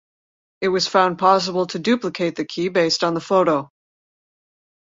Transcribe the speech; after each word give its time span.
It 0.61 0.69
was 0.69 0.87
found 0.87 1.19
possible 1.19 1.67
to 1.67 1.77
duplicate 1.77 2.35
the 2.35 2.43
key 2.45 2.69
based 2.69 3.03
on 3.03 3.13
the 3.13 3.21
photo. 3.21 3.69